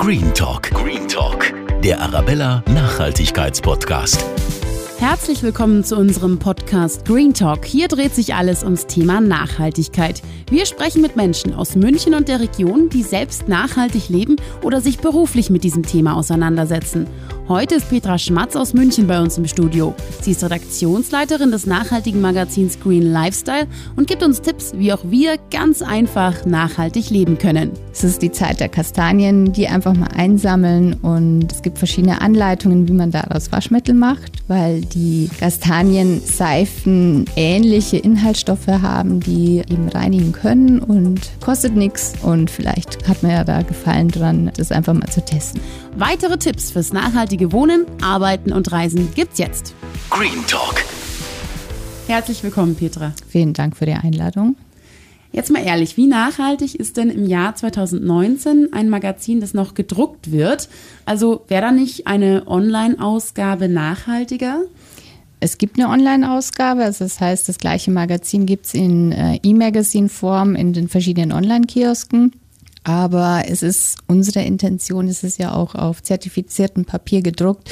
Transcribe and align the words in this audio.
Green 0.00 0.32
Talk. 0.32 0.70
Green 0.70 1.06
Talk. 1.06 1.52
Der 1.84 2.00
Arabella 2.00 2.64
Nachhaltigkeitspodcast. 2.72 4.24
Herzlich 4.98 5.42
willkommen 5.42 5.84
zu 5.84 5.94
unserem 5.98 6.38
Podcast 6.38 7.04
Green 7.04 7.34
Talk. 7.34 7.66
Hier 7.66 7.86
dreht 7.86 8.14
sich 8.14 8.34
alles 8.34 8.64
ums 8.64 8.86
Thema 8.86 9.20
Nachhaltigkeit. 9.20 10.22
Wir 10.48 10.64
sprechen 10.64 11.02
mit 11.02 11.16
Menschen 11.16 11.52
aus 11.52 11.76
München 11.76 12.14
und 12.14 12.28
der 12.28 12.40
Region, 12.40 12.88
die 12.88 13.02
selbst 13.02 13.46
nachhaltig 13.46 14.08
leben 14.08 14.36
oder 14.62 14.80
sich 14.80 15.00
beruflich 15.00 15.50
mit 15.50 15.64
diesem 15.64 15.82
Thema 15.82 16.16
auseinandersetzen. 16.16 17.06
Heute 17.50 17.74
ist 17.74 17.90
Petra 17.90 18.16
Schmatz 18.16 18.54
aus 18.54 18.74
München 18.74 19.08
bei 19.08 19.20
uns 19.20 19.36
im 19.36 19.48
Studio. 19.48 19.92
Sie 20.20 20.30
ist 20.30 20.44
Redaktionsleiterin 20.44 21.50
des 21.50 21.66
nachhaltigen 21.66 22.20
Magazins 22.20 22.78
Green 22.78 23.10
Lifestyle 23.10 23.66
und 23.96 24.06
gibt 24.06 24.22
uns 24.22 24.40
Tipps, 24.40 24.72
wie 24.76 24.92
auch 24.92 25.00
wir 25.02 25.36
ganz 25.50 25.82
einfach 25.82 26.46
nachhaltig 26.46 27.10
leben 27.10 27.38
können. 27.38 27.72
Es 27.92 28.04
ist 28.04 28.22
die 28.22 28.30
Zeit 28.30 28.60
der 28.60 28.68
Kastanien, 28.68 29.52
die 29.52 29.66
einfach 29.66 29.94
mal 29.94 30.10
einsammeln 30.16 30.92
und 31.02 31.50
es 31.50 31.62
gibt 31.62 31.78
verschiedene 31.78 32.20
Anleitungen, 32.20 32.86
wie 32.86 32.92
man 32.92 33.10
daraus 33.10 33.50
Waschmittel 33.50 33.96
macht, 33.96 34.30
weil 34.46 34.82
die 34.82 35.28
Kastanien 35.40 36.20
Seifen 36.24 37.24
ähnliche 37.34 37.96
Inhaltsstoffe 37.96 38.68
haben, 38.68 39.18
die 39.18 39.64
eben 39.68 39.88
reinigen 39.88 40.30
können 40.30 40.78
und 40.78 41.32
kostet 41.40 41.74
nichts 41.74 42.12
und 42.22 42.48
vielleicht 42.48 43.08
hat 43.08 43.24
man 43.24 43.32
ja 43.32 43.42
da 43.42 43.62
Gefallen 43.62 44.06
dran, 44.06 44.52
das 44.56 44.70
einfach 44.70 44.94
mal 44.94 45.08
zu 45.08 45.24
testen. 45.24 45.60
Weitere 45.96 46.38
Tipps 46.38 46.70
fürs 46.70 46.92
nachhaltige 46.92 47.52
Wohnen, 47.52 47.84
Arbeiten 48.00 48.52
und 48.52 48.70
Reisen 48.70 49.12
gibt's 49.14 49.38
jetzt. 49.38 49.74
Green 50.08 50.46
Talk. 50.46 50.84
Herzlich 52.06 52.42
willkommen, 52.42 52.76
Petra. 52.76 53.12
Vielen 53.28 53.52
Dank 53.54 53.76
für 53.76 53.86
die 53.86 53.92
Einladung. 53.94 54.56
Jetzt 55.32 55.50
mal 55.50 55.64
ehrlich, 55.64 55.96
wie 55.96 56.06
nachhaltig 56.06 56.74
ist 56.74 56.96
denn 56.96 57.10
im 57.10 57.26
Jahr 57.26 57.54
2019 57.54 58.72
ein 58.72 58.88
Magazin, 58.88 59.40
das 59.40 59.52
noch 59.52 59.74
gedruckt 59.74 60.32
wird? 60.32 60.68
Also 61.04 61.44
wäre 61.48 61.62
da 61.62 61.72
nicht 61.72 62.06
eine 62.06 62.44
Online-Ausgabe 62.46 63.68
nachhaltiger? 63.68 64.62
Es 65.40 65.58
gibt 65.58 65.78
eine 65.78 65.88
Online-Ausgabe, 65.88 66.82
also 66.84 67.04
das 67.04 67.20
heißt, 67.20 67.48
das 67.48 67.58
gleiche 67.58 67.90
Magazin 67.90 68.46
gibt 68.46 68.66
es 68.66 68.74
in 68.74 69.12
äh, 69.12 69.38
E-Magazin-Form 69.42 70.54
in 70.54 70.72
den 70.72 70.88
verschiedenen 70.88 71.32
Online-Kiosken. 71.32 72.32
Aber 72.82 73.44
es 73.46 73.62
ist 73.62 73.98
unsere 74.06 74.44
Intention, 74.44 75.08
es 75.08 75.22
ist 75.22 75.38
ja 75.38 75.54
auch 75.54 75.74
auf 75.74 76.02
zertifiziertem 76.02 76.84
Papier 76.84 77.22
gedruckt, 77.22 77.70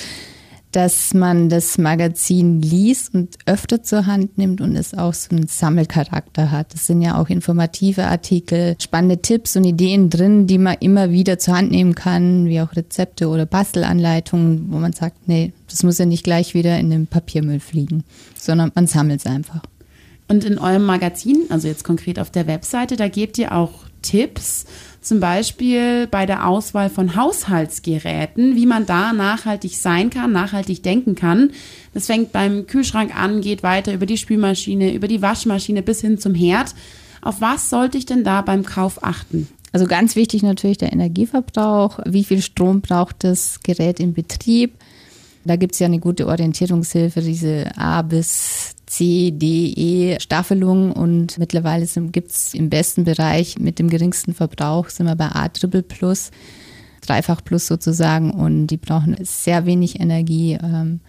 dass 0.72 1.14
man 1.14 1.48
das 1.48 1.78
Magazin 1.78 2.60
liest 2.60 3.14
und 3.14 3.38
öfter 3.46 3.82
zur 3.82 4.06
Hand 4.06 4.36
nimmt 4.36 4.60
und 4.60 4.76
es 4.76 4.92
auch 4.92 5.14
so 5.14 5.30
einen 5.30 5.46
Sammelcharakter 5.46 6.50
hat. 6.50 6.74
Das 6.74 6.86
sind 6.86 7.00
ja 7.00 7.18
auch 7.18 7.30
informative 7.30 8.04
Artikel, 8.04 8.76
spannende 8.78 9.22
Tipps 9.22 9.56
und 9.56 9.64
Ideen 9.64 10.10
drin, 10.10 10.46
die 10.46 10.58
man 10.58 10.76
immer 10.80 11.10
wieder 11.10 11.38
zur 11.38 11.56
Hand 11.56 11.70
nehmen 11.70 11.94
kann, 11.94 12.46
wie 12.46 12.60
auch 12.60 12.76
Rezepte 12.76 13.28
oder 13.28 13.46
Bastelanleitungen, 13.46 14.70
wo 14.70 14.76
man 14.76 14.92
sagt, 14.92 15.26
nee, 15.26 15.52
das 15.70 15.82
muss 15.84 15.98
ja 15.98 16.04
nicht 16.04 16.24
gleich 16.24 16.52
wieder 16.52 16.78
in 16.78 16.90
den 16.90 17.06
Papiermüll 17.06 17.60
fliegen, 17.60 18.04
sondern 18.36 18.70
man 18.74 18.86
sammelt 18.86 19.20
es 19.20 19.26
einfach. 19.26 19.62
Und 20.28 20.44
in 20.44 20.58
eurem 20.58 20.84
Magazin, 20.84 21.46
also 21.48 21.66
jetzt 21.66 21.84
konkret 21.84 22.18
auf 22.18 22.30
der 22.30 22.46
Webseite, 22.46 22.96
da 22.96 23.08
gebt 23.08 23.38
ihr 23.38 23.52
auch 23.52 23.87
Tipps, 24.02 24.66
zum 25.00 25.20
Beispiel 25.20 26.06
bei 26.06 26.26
der 26.26 26.46
Auswahl 26.46 26.90
von 26.90 27.16
Haushaltsgeräten, 27.16 28.56
wie 28.56 28.66
man 28.66 28.84
da 28.84 29.12
nachhaltig 29.12 29.76
sein 29.76 30.10
kann, 30.10 30.32
nachhaltig 30.32 30.82
denken 30.82 31.14
kann. 31.14 31.50
Das 31.94 32.06
fängt 32.06 32.32
beim 32.32 32.66
Kühlschrank 32.66 33.16
an, 33.16 33.40
geht 33.40 33.62
weiter 33.62 33.92
über 33.92 34.06
die 34.06 34.18
Spülmaschine, 34.18 34.92
über 34.92 35.08
die 35.08 35.22
Waschmaschine 35.22 35.82
bis 35.82 36.00
hin 36.00 36.18
zum 36.18 36.34
Herd. 36.34 36.74
Auf 37.22 37.40
was 37.40 37.70
sollte 37.70 37.98
ich 37.98 38.06
denn 38.06 38.24
da 38.24 38.42
beim 38.42 38.64
Kauf 38.64 39.02
achten? 39.02 39.48
Also 39.72 39.86
ganz 39.86 40.16
wichtig 40.16 40.42
natürlich 40.42 40.78
der 40.78 40.92
Energieverbrauch. 40.92 42.00
Wie 42.06 42.24
viel 42.24 42.42
Strom 42.42 42.80
braucht 42.80 43.16
das 43.20 43.60
Gerät 43.62 44.00
im 44.00 44.14
Betrieb? 44.14 44.74
Da 45.44 45.56
gibt 45.56 45.74
es 45.74 45.78
ja 45.78 45.86
eine 45.86 45.98
gute 45.98 46.26
Orientierungshilfe, 46.26 47.20
diese 47.22 47.70
A 47.76 48.02
bis 48.02 48.74
C, 48.88 49.30
D, 49.32 49.72
E 49.76 50.20
Staffelung 50.20 50.92
und 50.92 51.38
mittlerweile 51.38 51.86
gibt 52.10 52.30
es 52.30 52.54
im 52.54 52.70
besten 52.70 53.04
Bereich 53.04 53.58
mit 53.58 53.78
dem 53.78 53.90
geringsten 53.90 54.34
Verbrauch 54.34 54.88
sind 54.88 55.06
wir 55.06 55.14
bei 55.14 55.28
A 55.28 55.48
Triple 55.48 55.82
Plus, 55.82 56.30
Dreifach 57.02 57.44
Plus 57.44 57.66
sozusagen 57.66 58.30
und 58.30 58.68
die 58.68 58.78
brauchen 58.78 59.16
sehr 59.20 59.66
wenig 59.66 60.00
Energie. 60.00 60.58
Ähm, 60.62 61.00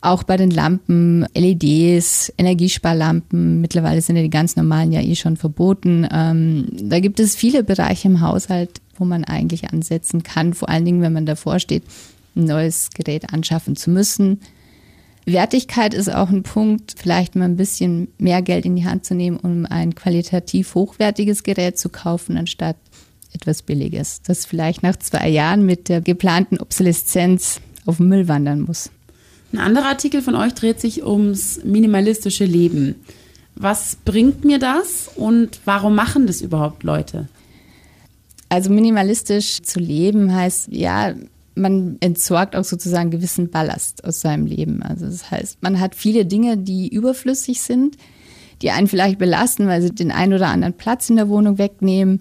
auch 0.00 0.22
bei 0.22 0.36
den 0.36 0.50
Lampen, 0.50 1.26
LEDs, 1.34 2.32
Energiesparlampen, 2.38 3.60
mittlerweile 3.60 4.00
sind 4.00 4.16
ja 4.16 4.22
die 4.22 4.30
ganz 4.30 4.54
normalen 4.56 4.92
ja 4.92 5.00
eh 5.00 5.16
schon 5.16 5.36
verboten. 5.36 6.06
Ähm, 6.12 6.68
da 6.72 7.00
gibt 7.00 7.18
es 7.20 7.34
viele 7.34 7.64
Bereiche 7.64 8.08
im 8.08 8.20
Haushalt, 8.20 8.80
wo 8.96 9.04
man 9.04 9.24
eigentlich 9.24 9.70
ansetzen 9.70 10.22
kann, 10.22 10.54
vor 10.54 10.68
allen 10.68 10.84
Dingen, 10.84 11.02
wenn 11.02 11.12
man 11.12 11.26
davor 11.26 11.58
steht, 11.58 11.82
ein 12.36 12.44
neues 12.44 12.90
Gerät 12.94 13.32
anschaffen 13.32 13.74
zu 13.74 13.90
müssen. 13.90 14.40
Wertigkeit 15.32 15.94
ist 15.94 16.12
auch 16.12 16.30
ein 16.30 16.42
Punkt, 16.42 16.94
vielleicht 16.96 17.36
mal 17.36 17.44
ein 17.44 17.56
bisschen 17.56 18.08
mehr 18.18 18.42
Geld 18.42 18.64
in 18.64 18.76
die 18.76 18.84
Hand 18.84 19.04
zu 19.04 19.14
nehmen, 19.14 19.38
um 19.38 19.66
ein 19.66 19.94
qualitativ 19.94 20.74
hochwertiges 20.74 21.42
Gerät 21.42 21.78
zu 21.78 21.88
kaufen, 21.88 22.36
anstatt 22.36 22.76
etwas 23.32 23.62
Billiges, 23.62 24.22
das 24.22 24.46
vielleicht 24.46 24.82
nach 24.82 24.96
zwei 24.96 25.28
Jahren 25.28 25.66
mit 25.66 25.88
der 25.88 26.00
geplanten 26.00 26.58
Obsoleszenz 26.58 27.60
auf 27.86 27.98
den 27.98 28.08
Müll 28.08 28.28
wandern 28.28 28.62
muss. 28.62 28.90
Ein 29.52 29.58
anderer 29.58 29.86
Artikel 29.86 30.22
von 30.22 30.34
euch 30.34 30.54
dreht 30.54 30.80
sich 30.80 31.04
ums 31.04 31.60
minimalistische 31.64 32.44
Leben. 32.44 32.96
Was 33.54 33.96
bringt 34.04 34.44
mir 34.44 34.58
das 34.58 35.10
und 35.14 35.60
warum 35.64 35.94
machen 35.94 36.26
das 36.26 36.40
überhaupt 36.40 36.82
Leute? 36.82 37.28
Also 38.50 38.70
minimalistisch 38.70 39.60
zu 39.62 39.78
leben 39.78 40.34
heißt, 40.34 40.68
ja, 40.70 41.14
man 41.58 41.96
entsorgt 42.00 42.56
auch 42.56 42.64
sozusagen 42.64 43.10
gewissen 43.10 43.50
Ballast 43.50 44.04
aus 44.04 44.20
seinem 44.20 44.46
Leben. 44.46 44.82
Also 44.82 45.06
das 45.06 45.30
heißt, 45.30 45.62
man 45.62 45.80
hat 45.80 45.94
viele 45.94 46.24
Dinge, 46.24 46.56
die 46.56 46.88
überflüssig 46.88 47.60
sind, 47.60 47.96
die 48.62 48.70
einen 48.70 48.88
vielleicht 48.88 49.18
belasten, 49.18 49.66
weil 49.66 49.82
sie 49.82 49.94
den 49.94 50.10
einen 50.10 50.34
oder 50.34 50.48
anderen 50.48 50.74
Platz 50.74 51.10
in 51.10 51.16
der 51.16 51.28
Wohnung 51.28 51.58
wegnehmen. 51.58 52.20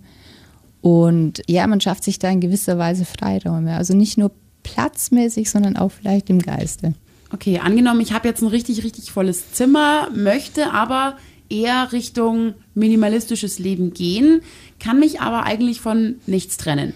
Und 0.81 1.41
ja, 1.47 1.65
man 1.67 1.81
schafft 1.81 2.03
sich 2.03 2.19
da 2.19 2.29
in 2.29 2.41
gewisser 2.41 2.77
Weise 2.77 3.05
Freiräume. 3.05 3.75
Also 3.75 3.95
nicht 3.95 4.17
nur 4.17 4.31
platzmäßig, 4.63 5.49
sondern 5.49 5.77
auch 5.77 5.91
vielleicht 5.91 6.29
im 6.29 6.39
Geiste. 6.39 6.93
Okay, 7.33 7.59
angenommen, 7.59 8.01
ich 8.01 8.13
habe 8.13 8.27
jetzt 8.27 8.41
ein 8.41 8.47
richtig, 8.47 8.83
richtig 8.83 9.11
volles 9.11 9.51
Zimmer, 9.51 10.09
möchte 10.15 10.71
aber 10.71 11.17
eher 11.49 11.91
Richtung 11.91 12.53
minimalistisches 12.73 13.59
Leben 13.59 13.93
gehen, 13.93 14.41
kann 14.79 14.99
mich 14.99 15.19
aber 15.21 15.43
eigentlich 15.43 15.81
von 15.81 16.15
nichts 16.25 16.57
trennen 16.57 16.93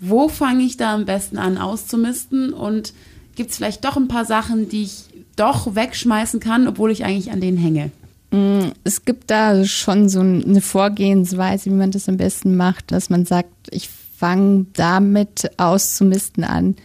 wo 0.00 0.28
fange 0.28 0.64
ich 0.64 0.76
da 0.76 0.94
am 0.94 1.04
besten 1.04 1.38
an 1.38 1.58
auszumisten 1.58 2.52
und 2.52 2.92
gibt 3.34 3.50
es 3.50 3.56
vielleicht 3.56 3.84
doch 3.84 3.96
ein 3.96 4.08
paar 4.08 4.24
Sachen, 4.24 4.68
die 4.68 4.82
ich 4.82 5.04
doch 5.36 5.74
wegschmeißen 5.74 6.40
kann, 6.40 6.66
obwohl 6.66 6.90
ich 6.90 7.04
eigentlich 7.04 7.30
an 7.30 7.40
denen 7.40 7.58
hänge? 7.58 7.90
Mm, 8.30 8.70
es 8.84 9.04
gibt 9.04 9.30
da 9.30 9.64
schon 9.64 10.08
so 10.08 10.20
eine 10.20 10.60
Vorgehensweise, 10.60 11.70
wie 11.70 11.74
man 11.74 11.90
das 11.90 12.08
am 12.08 12.16
besten 12.16 12.56
macht, 12.56 12.90
dass 12.92 13.10
man 13.10 13.24
sagt, 13.24 13.50
ich 13.70 13.88
fange 13.88 14.66
damit 14.72 15.50
auszumisten 15.58 16.44
an, 16.44 16.76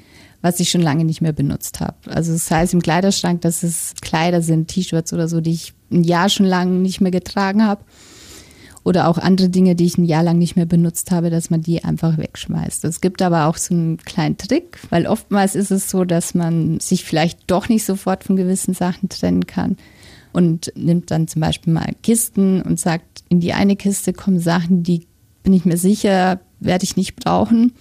was 0.41 0.59
ich 0.59 0.69
schon 0.69 0.81
lange 0.81 1.05
nicht 1.05 1.21
mehr 1.21 1.33
benutzt 1.33 1.79
habe. 1.79 1.95
Also 2.07 2.33
das 2.33 2.49
heißt 2.51 2.73
im 2.73 2.81
Kleiderschrank, 2.81 3.41
dass 3.41 3.63
es 3.63 3.93
Kleider 4.01 4.41
sind, 4.41 4.67
T-Shirts 4.67 5.13
oder 5.13 5.27
so, 5.27 5.39
die 5.39 5.51
ich 5.51 5.73
ein 5.91 6.03
Jahr 6.03 6.29
schon 6.29 6.45
lange 6.45 6.79
nicht 6.79 6.99
mehr 6.99 7.11
getragen 7.11 7.65
habe 7.65 7.83
oder 8.83 9.07
auch 9.07 9.17
andere 9.17 9.49
Dinge, 9.49 9.75
die 9.75 9.85
ich 9.85 9.97
ein 9.97 10.05
Jahr 10.05 10.23
lang 10.23 10.37
nicht 10.37 10.55
mehr 10.55 10.65
benutzt 10.65 11.11
habe, 11.11 11.29
dass 11.29 11.49
man 11.49 11.61
die 11.61 11.83
einfach 11.83 12.17
wegschmeißt. 12.17 12.83
Es 12.85 13.01
gibt 13.01 13.21
aber 13.21 13.45
auch 13.45 13.57
so 13.57 13.73
einen 13.73 13.97
kleinen 13.97 14.37
Trick, 14.37 14.79
weil 14.89 15.05
oftmals 15.05 15.55
ist 15.55 15.71
es 15.71 15.89
so, 15.89 16.03
dass 16.03 16.33
man 16.33 16.79
sich 16.79 17.03
vielleicht 17.03 17.39
doch 17.47 17.69
nicht 17.69 17.85
sofort 17.85 18.23
von 18.23 18.35
gewissen 18.35 18.73
Sachen 18.73 19.09
trennen 19.09 19.45
kann 19.45 19.77
und 20.33 20.71
nimmt 20.75 21.11
dann 21.11 21.27
zum 21.27 21.41
Beispiel 21.41 21.73
mal 21.73 21.93
Kisten 22.01 22.61
und 22.61 22.79
sagt, 22.79 23.23
in 23.29 23.39
die 23.39 23.53
eine 23.53 23.75
Kiste 23.75 24.13
kommen 24.13 24.39
Sachen, 24.39 24.83
die 24.83 25.07
bin 25.43 25.53
ich 25.53 25.65
mir 25.65 25.77
sicher, 25.77 26.39
werde 26.59 26.83
ich 26.83 26.97
nicht 26.97 27.15
brauchen. 27.15 27.73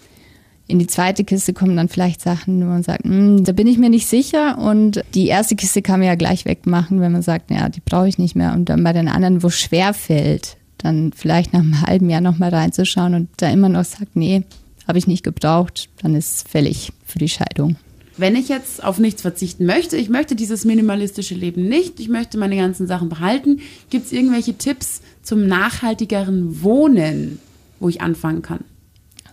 In 0.66 0.78
die 0.78 0.86
zweite 0.86 1.24
Kiste 1.24 1.53
kommen 1.53 1.77
dann 1.77 1.89
vielleicht 1.89 2.21
Sachen, 2.21 2.60
wo 2.60 2.66
man 2.66 2.83
sagt, 2.83 3.04
hm, 3.04 3.42
da 3.42 3.53
bin 3.53 3.66
ich 3.66 3.77
mir 3.77 3.91
nicht 3.91 4.07
sicher. 4.07 4.57
Und 4.59 5.03
die 5.15 5.27
erste 5.27 5.57
Kiste 5.57 5.83
kann 5.83 5.98
man 5.98 6.07
ja 6.07 6.15
gleich 6.15 6.45
wegmachen, 6.45 7.01
wenn 7.01 7.10
man 7.10 7.22
sagt, 7.22 7.51
ja, 7.51 7.69
die 7.69 7.80
brauche 7.80 8.07
ich 8.07 8.19
nicht 8.19 8.36
mehr. 8.36 8.53
Und 8.53 8.69
dann 8.69 8.84
bei 8.84 8.92
den 8.92 9.09
anderen, 9.09 9.42
wo 9.42 9.51
schwer 9.51 9.95
fällt, 9.95 10.57
dann 10.82 11.12
vielleicht 11.15 11.53
nach 11.53 11.60
einem 11.60 11.80
halben 11.80 12.10
Jahr 12.10 12.21
nochmal 12.21 12.50
reinzuschauen 12.50 13.15
und 13.15 13.28
da 13.36 13.50
immer 13.50 13.68
noch 13.68 13.84
sagt, 13.84 14.16
nee, 14.16 14.42
habe 14.86 14.98
ich 14.98 15.06
nicht 15.06 15.22
gebraucht, 15.22 15.88
dann 16.03 16.15
ist 16.15 16.36
es 16.36 16.42
fällig 16.42 16.92
für 17.06 17.18
die 17.18 17.28
Scheidung. 17.28 17.77
Wenn 18.16 18.36
ich 18.36 18.48
jetzt 18.48 18.84
auf 18.84 18.98
nichts 18.98 19.22
verzichten 19.22 19.65
möchte, 19.65 19.97
ich 19.97 20.10
möchte 20.10 20.34
dieses 20.34 20.65
minimalistische 20.65 21.34
Leben 21.34 21.68
nicht, 21.68 22.00
ich 22.00 22.09
möchte 22.09 22.36
meine 22.36 22.56
ganzen 22.56 22.86
Sachen 22.86 23.09
behalten, 23.09 23.60
gibt 23.88 24.06
es 24.06 24.12
irgendwelche 24.12 24.54
Tipps 24.54 25.00
zum 25.22 25.47
nachhaltigeren 25.47 26.62
Wohnen, 26.62 27.38
wo 27.78 27.88
ich 27.88 28.03
anfangen 28.03 28.42
kann? 28.42 28.65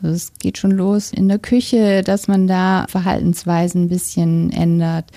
Also 0.01 0.15
es 0.15 0.33
geht 0.39 0.57
schon 0.57 0.71
los 0.71 1.11
in 1.11 1.27
der 1.27 1.39
Küche, 1.39 2.03
dass 2.03 2.27
man 2.27 2.47
da 2.47 2.85
Verhaltensweisen 2.88 3.85
ein 3.85 3.89
bisschen 3.89 4.51
ändert 4.51 5.11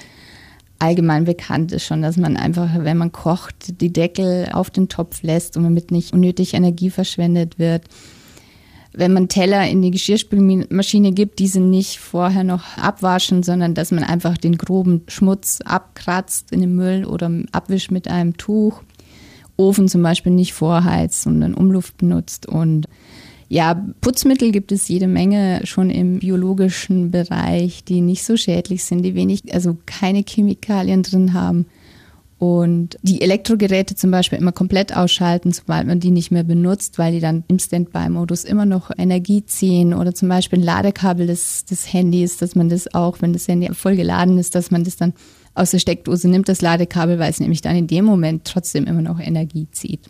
allgemein 0.80 1.24
bekannt 1.24 1.72
ist 1.72 1.84
schon, 1.84 2.02
dass 2.02 2.16
man 2.16 2.36
einfach, 2.36 2.70
wenn 2.78 2.96
man 2.96 3.12
kocht, 3.12 3.80
die 3.80 3.92
Deckel 3.92 4.48
auf 4.52 4.70
den 4.70 4.88
Topf 4.88 5.22
lässt 5.22 5.56
und 5.56 5.62
damit 5.62 5.90
nicht 5.90 6.12
unnötig 6.12 6.54
Energie 6.54 6.90
verschwendet 6.90 7.58
wird. 7.58 7.84
wenn 8.92 9.12
man 9.12 9.28
Teller 9.28 9.68
in 9.68 9.82
die 9.82 9.92
Geschirrspülmaschine 9.92 11.12
gibt, 11.12 11.38
diese 11.38 11.60
nicht 11.60 12.00
vorher 12.00 12.42
noch 12.42 12.76
abwaschen, 12.76 13.44
sondern 13.44 13.74
dass 13.74 13.92
man 13.92 14.02
einfach 14.02 14.36
den 14.36 14.58
groben 14.58 15.02
Schmutz 15.06 15.60
abkratzt 15.64 16.50
in 16.50 16.60
den 16.60 16.74
Müll 16.74 17.04
oder 17.04 17.30
abwischt 17.52 17.92
mit 17.92 18.08
einem 18.08 18.36
Tuch. 18.36 18.82
Ofen 19.56 19.86
zum 19.86 20.02
Beispiel 20.02 20.32
nicht 20.32 20.54
vorheizt, 20.54 21.22
sondern 21.22 21.54
Umluft 21.54 21.98
benutzt 21.98 22.46
und 22.46 22.88
ja, 23.52 23.84
Putzmittel 24.00 24.52
gibt 24.52 24.70
es 24.70 24.86
jede 24.86 25.08
Menge 25.08 25.62
schon 25.64 25.90
im 25.90 26.20
biologischen 26.20 27.10
Bereich, 27.10 27.82
die 27.82 28.00
nicht 28.00 28.22
so 28.22 28.36
schädlich 28.36 28.84
sind, 28.84 29.02
die 29.02 29.16
wenig, 29.16 29.52
also 29.52 29.76
keine 29.86 30.22
Chemikalien 30.22 31.02
drin 31.02 31.34
haben. 31.34 31.66
Und 32.38 32.96
die 33.02 33.20
Elektrogeräte 33.20 33.96
zum 33.96 34.12
Beispiel 34.12 34.38
immer 34.38 34.52
komplett 34.52 34.96
ausschalten, 34.96 35.52
sobald 35.52 35.88
man 35.88 35.98
die 35.98 36.12
nicht 36.12 36.30
mehr 36.30 36.44
benutzt, 36.44 36.96
weil 37.00 37.12
die 37.12 37.20
dann 37.20 37.42
im 37.48 37.58
Standby-Modus 37.58 38.44
immer 38.44 38.66
noch 38.66 38.92
Energie 38.96 39.44
ziehen. 39.44 39.94
Oder 39.94 40.14
zum 40.14 40.28
Beispiel 40.28 40.60
ein 40.60 40.64
Ladekabel 40.64 41.26
des, 41.26 41.64
des 41.64 41.92
Handys, 41.92 42.36
dass 42.36 42.54
man 42.54 42.68
das 42.68 42.94
auch, 42.94 43.20
wenn 43.20 43.32
das 43.32 43.48
Handy 43.48 43.68
voll 43.74 43.96
geladen 43.96 44.38
ist, 44.38 44.54
dass 44.54 44.70
man 44.70 44.84
das 44.84 44.94
dann 44.94 45.12
aus 45.54 45.72
der 45.72 45.80
Steckdose 45.80 46.28
nimmt, 46.28 46.48
das 46.48 46.62
Ladekabel, 46.62 47.18
weil 47.18 47.30
es 47.30 47.40
nämlich 47.40 47.62
dann 47.62 47.74
in 47.74 47.88
dem 47.88 48.04
Moment 48.04 48.44
trotzdem 48.44 48.86
immer 48.86 49.02
noch 49.02 49.18
Energie 49.18 49.66
zieht. 49.72 50.06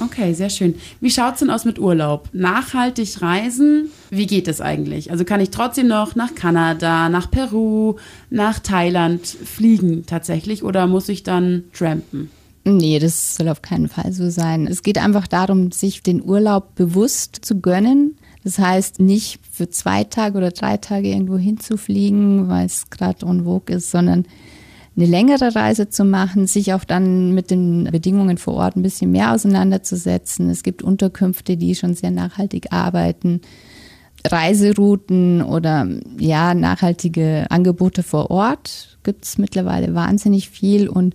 Okay, 0.00 0.32
sehr 0.32 0.50
schön. 0.50 0.76
Wie 1.00 1.10
schaut 1.10 1.34
es 1.34 1.40
denn 1.40 1.50
aus 1.50 1.64
mit 1.64 1.78
Urlaub? 1.78 2.28
Nachhaltig 2.32 3.20
reisen? 3.20 3.90
Wie 4.10 4.26
geht 4.26 4.46
es 4.46 4.60
eigentlich? 4.60 5.10
Also 5.10 5.24
kann 5.24 5.40
ich 5.40 5.50
trotzdem 5.50 5.88
noch 5.88 6.14
nach 6.14 6.34
Kanada, 6.34 7.08
nach 7.08 7.30
Peru, 7.30 7.96
nach 8.30 8.60
Thailand 8.60 9.26
fliegen 9.26 10.06
tatsächlich 10.06 10.62
oder 10.62 10.86
muss 10.86 11.08
ich 11.08 11.24
dann 11.24 11.64
trampen? 11.72 12.30
Nee, 12.64 12.98
das 12.98 13.36
soll 13.36 13.48
auf 13.48 13.62
keinen 13.62 13.88
Fall 13.88 14.12
so 14.12 14.30
sein. 14.30 14.66
Es 14.66 14.82
geht 14.82 14.98
einfach 14.98 15.26
darum, 15.26 15.72
sich 15.72 16.02
den 16.02 16.22
Urlaub 16.22 16.74
bewusst 16.74 17.38
zu 17.42 17.60
gönnen. 17.60 18.16
Das 18.44 18.58
heißt, 18.58 19.00
nicht 19.00 19.40
für 19.50 19.68
zwei 19.68 20.04
Tage 20.04 20.38
oder 20.38 20.50
drei 20.50 20.76
Tage 20.76 21.08
irgendwo 21.08 21.38
hinzufliegen, 21.38 22.48
weil 22.48 22.66
es 22.66 22.90
gerade 22.90 23.26
en 23.26 23.44
vogue 23.44 23.74
ist, 23.74 23.90
sondern 23.90 24.26
eine 24.98 25.06
längere 25.06 25.54
Reise 25.54 25.88
zu 25.88 26.04
machen, 26.04 26.48
sich 26.48 26.74
auch 26.74 26.82
dann 26.82 27.32
mit 27.32 27.52
den 27.52 27.84
Bedingungen 27.84 28.36
vor 28.36 28.54
Ort 28.54 28.76
ein 28.76 28.82
bisschen 28.82 29.12
mehr 29.12 29.32
auseinanderzusetzen. 29.32 30.50
Es 30.50 30.64
gibt 30.64 30.82
Unterkünfte, 30.82 31.56
die 31.56 31.76
schon 31.76 31.94
sehr 31.94 32.10
nachhaltig 32.10 32.72
arbeiten. 32.72 33.40
Reiserouten 34.26 35.42
oder 35.42 35.86
ja, 36.18 36.52
nachhaltige 36.52 37.46
Angebote 37.48 38.02
vor 38.02 38.32
Ort 38.32 38.98
gibt 39.04 39.24
es 39.24 39.38
mittlerweile 39.38 39.94
wahnsinnig 39.94 40.50
viel 40.50 40.88
und 40.88 41.14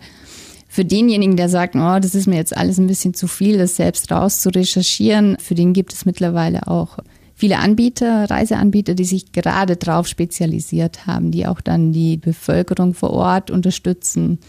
für 0.69 0.85
denjenigen, 0.85 1.35
der 1.35 1.49
sagt, 1.49 1.75
oh, 1.75 1.99
das 1.99 2.15
ist 2.15 2.25
mir 2.25 2.37
jetzt 2.37 2.55
alles 2.55 2.79
ein 2.79 2.87
bisschen 2.87 3.13
zu 3.13 3.27
viel, 3.27 3.57
das 3.57 3.75
selbst 3.75 4.09
raus 4.11 4.39
zu 4.39 4.49
recherchieren, 4.49 5.37
für 5.39 5.53
den 5.53 5.73
gibt 5.73 5.93
es 5.93 6.05
mittlerweile 6.05 6.67
auch 6.67 6.97
viele 7.43 7.59
Anbieter, 7.59 8.29
Reiseanbieter, 8.29 8.93
die 8.93 9.03
sich 9.03 9.33
gerade 9.33 9.75
darauf 9.75 10.07
spezialisiert 10.07 11.05
haben, 11.07 11.29
die 11.29 11.45
auch 11.45 11.59
dann 11.59 11.91
die 11.91 12.15
Bevölkerung 12.15 12.93
vor 12.93 13.09
Ort 13.09 13.51
unterstützen. 13.51 14.39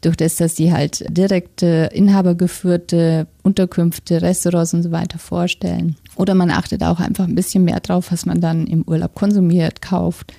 Durch 0.00 0.16
das, 0.16 0.36
dass 0.36 0.54
die 0.54 0.72
halt 0.72 1.04
direkte, 1.10 1.90
inhabergeführte 1.92 3.26
Unterkünfte, 3.42 4.22
Restaurants 4.22 4.72
und 4.72 4.82
so 4.82 4.92
weiter 4.92 5.18
vorstellen. 5.18 5.96
Oder 6.14 6.34
man 6.34 6.50
achtet 6.50 6.82
auch 6.82 7.00
einfach 7.00 7.28
ein 7.28 7.34
bisschen 7.34 7.64
mehr 7.64 7.80
drauf, 7.80 8.10
was 8.10 8.24
man 8.24 8.40
dann 8.40 8.66
im 8.66 8.84
Urlaub 8.84 9.14
konsumiert, 9.14 9.82
kauft. 9.82 10.32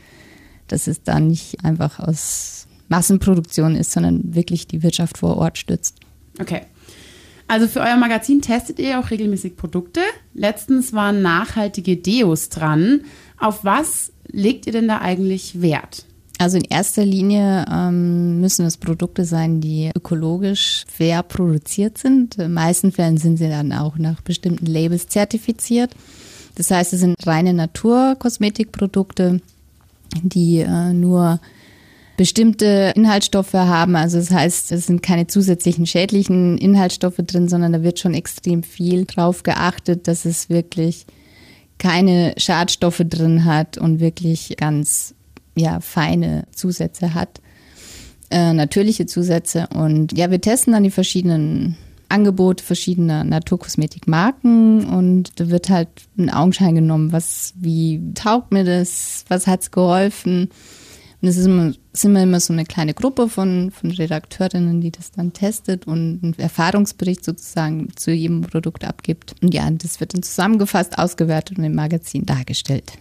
Dass 0.69 0.87
es 0.87 1.03
dann 1.03 1.27
nicht 1.27 1.63
einfach 1.63 1.99
aus 1.99 2.65
Massenproduktion 2.87 3.75
ist, 3.75 3.91
sondern 3.91 4.33
wirklich 4.33 4.65
die 4.65 4.81
Wirtschaft 4.81 5.19
vor 5.19 5.37
Ort 5.37 5.59
stützt. 5.59 5.99
Okay. 6.39 6.61
Also 7.47 7.67
für 7.67 7.79
euer 7.79 7.95
Magazin 7.95 8.41
testet 8.41 8.79
ihr 8.79 8.99
auch 8.99 9.09
regelmäßig 9.09 9.55
Produkte. 9.55 10.01
Letztens 10.33 10.93
waren 10.93 11.21
nachhaltige 11.21 11.95
Deos 11.95 12.49
dran. 12.49 13.01
Auf 13.39 13.63
was 13.63 14.11
legt 14.27 14.65
ihr 14.67 14.73
denn 14.73 14.87
da 14.87 14.99
eigentlich 14.99 15.61
Wert? 15.61 16.05
Also 16.39 16.57
in 16.57 16.65
erster 16.65 17.03
Linie 17.03 17.65
ähm, 17.71 18.39
müssen 18.41 18.65
es 18.65 18.77
Produkte 18.77 19.25
sein, 19.25 19.59
die 19.59 19.91
ökologisch 19.95 20.85
fair 20.87 21.23
produziert 21.23 21.97
sind. 21.97 22.35
In 22.37 22.53
meisten 22.53 22.91
Fällen 22.91 23.17
sind 23.17 23.37
sie 23.37 23.49
dann 23.49 23.73
auch 23.73 23.97
nach 23.97 24.21
bestimmten 24.21 24.67
Labels 24.67 25.07
zertifiziert. 25.07 25.95
Das 26.55 26.69
heißt, 26.69 26.93
es 26.93 26.99
sind 26.99 27.15
reine 27.25 27.53
Naturkosmetikprodukte, 27.53 29.41
die 30.21 30.59
äh, 30.59 30.93
nur 30.93 31.39
bestimmte 32.17 32.93
Inhaltsstoffe 32.95 33.53
haben. 33.53 33.95
Also 33.95 34.17
das 34.17 34.31
heißt, 34.31 34.71
es 34.71 34.87
sind 34.87 35.03
keine 35.03 35.27
zusätzlichen 35.27 35.85
schädlichen 35.85 36.57
Inhaltsstoffe 36.57 37.19
drin, 37.19 37.47
sondern 37.47 37.71
da 37.71 37.83
wird 37.83 37.99
schon 37.99 38.15
extrem 38.15 38.63
viel 38.63 39.05
drauf 39.05 39.43
geachtet, 39.43 40.07
dass 40.07 40.25
es 40.25 40.49
wirklich 40.49 41.05
keine 41.77 42.33
Schadstoffe 42.37 43.03
drin 43.05 43.45
hat 43.45 43.77
und 43.77 43.99
wirklich 43.99 44.55
ganz 44.57 45.13
ja, 45.55 45.79
feine 45.79 46.45
Zusätze 46.51 47.13
hat. 47.13 47.39
Äh, 48.31 48.51
natürliche 48.51 49.05
Zusätze. 49.05 49.67
Und 49.73 50.17
ja, 50.17 50.31
wir 50.31 50.41
testen 50.41 50.73
dann 50.73 50.83
die 50.83 50.91
verschiedenen 50.91 51.77
Angebote 52.09 52.63
verschiedener 52.63 53.25
Naturkosmetikmarken 53.25 54.85
und 54.87 55.39
da 55.39 55.49
wird 55.49 55.69
halt 55.69 55.89
ein 56.17 56.29
Augenschein 56.29 56.73
genommen, 56.73 57.11
was, 57.11 57.53
wie 57.57 58.01
taugt 58.15 58.51
mir 58.51 58.63
das, 58.63 59.25
was 59.27 59.45
hat's 59.45 59.71
geholfen 59.71 60.49
und 61.21 61.27
es 61.27 61.37
ist 61.37 61.47
immer, 61.47 61.73
sind 61.93 62.13
wir 62.13 62.21
immer 62.21 62.39
so 62.39 62.53
eine 62.53 62.65
kleine 62.65 62.93
Gruppe 62.93 63.27
von, 63.27 63.71
von 63.71 63.89
Redakteurinnen, 63.89 64.81
die 64.81 64.91
das 64.91 65.11
dann 65.11 65.33
testet 65.33 65.87
und 65.87 66.19
einen 66.21 66.35
Erfahrungsbericht 66.37 67.25
sozusagen 67.25 67.89
zu 67.95 68.11
jedem 68.11 68.41
Produkt 68.41 68.85
abgibt. 68.85 69.33
Und 69.41 69.53
ja, 69.53 69.67
das 69.71 69.99
wird 69.99 70.13
dann 70.13 70.21
zusammengefasst, 70.21 70.99
ausgewertet 70.99 71.57
und 71.57 71.63
im 71.63 71.73
Magazin 71.73 72.25
dargestellt. 72.27 72.93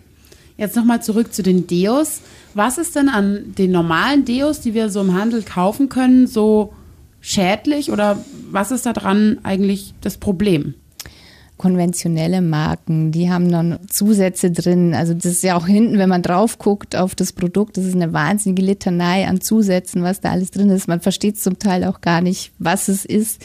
Jetzt 0.57 0.77
nochmal 0.77 1.03
zurück 1.03 1.35
zu 1.35 1.43
den 1.43 1.67
Deos. 1.67 2.23
Was 2.55 2.79
ist 2.79 2.97
denn 2.97 3.11
an 3.11 3.55
den 3.59 3.71
normalen 3.71 4.25
Deos, 4.25 4.61
die 4.61 4.73
wir 4.73 4.89
so 4.89 5.03
im 5.03 5.13
Handel 5.13 5.43
kaufen 5.43 5.91
können, 5.91 6.27
so 6.27 6.73
schädlich 7.21 7.93
oder 7.93 8.19
was 8.51 8.71
ist 8.71 8.87
da 8.87 8.95
dran 8.95 9.41
eigentlich 9.43 9.93
das 10.01 10.17
Problem? 10.17 10.75
Konventionelle 11.57 12.43
Marken, 12.43 13.13
die 13.13 13.31
haben 13.31 13.51
dann 13.51 13.79
Zusätze 13.89 14.51
drin. 14.51 14.95
Also 14.95 15.15
das 15.15 15.25
ist 15.25 15.43
ja 15.43 15.57
auch 15.57 15.67
hinten, 15.67 15.99
wenn 15.99 16.09
man 16.09 16.23
drauf 16.23 16.59
guckt 16.59 16.97
auf 16.97 17.15
das 17.15 17.33
Produkt, 17.33 17.77
das 17.77 17.85
ist 17.85 17.95
eine 17.95 18.13
wahnsinnige 18.13 18.63
Litanei 18.63 19.27
an 19.27 19.41
Zusätzen, 19.41 20.03
was 20.03 20.21
da 20.21 20.31
alles 20.33 20.51
drin 20.51 20.71
ist. 20.71 20.87
Man 20.87 21.01
versteht 21.01 21.41
zum 21.41 21.59
Teil 21.59 21.85
auch 21.85 22.01
gar 22.01 22.21
nicht, 22.21 22.53
was 22.59 22.89
es 22.89 23.05
ist. 23.05 23.43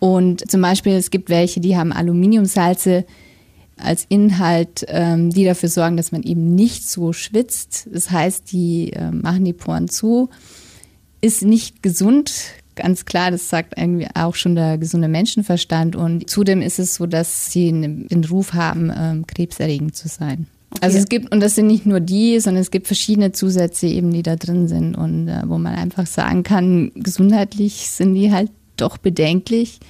Und 0.00 0.50
zum 0.50 0.60
Beispiel, 0.60 0.94
es 0.94 1.10
gibt 1.10 1.28
welche, 1.28 1.60
die 1.60 1.76
haben 1.76 1.92
Aluminiumsalze 1.92 3.04
als 3.76 4.06
Inhalt, 4.08 4.84
ähm, 4.88 5.30
die 5.30 5.44
dafür 5.44 5.68
sorgen, 5.68 5.96
dass 5.96 6.12
man 6.12 6.22
eben 6.22 6.54
nicht 6.54 6.88
so 6.88 7.12
schwitzt. 7.12 7.88
Das 7.92 8.10
heißt, 8.10 8.50
die 8.52 8.92
äh, 8.92 9.10
machen 9.10 9.44
die 9.44 9.52
Poren 9.52 9.88
zu. 9.88 10.30
Ist 11.20 11.42
nicht 11.42 11.82
gesund, 11.82 12.32
ganz 12.74 13.04
klar, 13.04 13.30
das 13.30 13.48
sagt 13.48 13.74
irgendwie 13.76 14.08
auch 14.14 14.34
schon 14.34 14.54
der 14.54 14.78
gesunde 14.78 15.08
Menschenverstand. 15.08 15.96
Und 15.96 16.28
zudem 16.28 16.62
ist 16.62 16.78
es 16.78 16.94
so, 16.94 17.06
dass 17.06 17.50
sie 17.52 17.70
den 17.70 18.24
Ruf 18.30 18.52
haben, 18.54 18.92
ähm, 18.96 19.26
krebserregend 19.26 19.94
zu 19.94 20.08
sein. 20.08 20.46
Okay. 20.70 20.80
Also 20.82 20.98
es 20.98 21.08
gibt, 21.08 21.32
und 21.32 21.40
das 21.40 21.56
sind 21.56 21.66
nicht 21.66 21.84
nur 21.84 22.00
die, 22.00 22.38
sondern 22.38 22.62
es 22.62 22.70
gibt 22.70 22.86
verschiedene 22.86 23.32
Zusätze 23.32 23.88
eben, 23.88 24.12
die 24.12 24.22
da 24.22 24.36
drin 24.36 24.68
sind 24.68 24.94
und 24.96 25.28
äh, 25.28 25.42
wo 25.46 25.58
man 25.58 25.74
einfach 25.74 26.06
sagen 26.06 26.44
kann, 26.44 26.92
gesundheitlich 26.94 27.90
sind 27.90 28.14
die 28.14 28.32
halt 28.32 28.50
doch 28.76 28.96
bedenklich. 28.96 29.80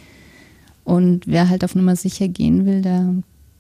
Und 0.85 1.27
wer 1.27 1.49
halt 1.49 1.65
auf 1.65 1.75
Nummer 1.75 1.97
sicher 1.97 2.29
gehen 2.29 2.65
will, 2.67 2.81
der 2.83 3.15